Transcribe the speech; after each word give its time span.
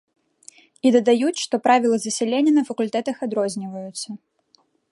І 0.89 0.91
дадаюць, 0.95 1.41
што 1.45 1.55
правілы 1.67 1.97
засялення 2.05 2.51
на 2.55 2.63
факультэтах 2.73 3.17
адрозніваюцца. 3.27 4.09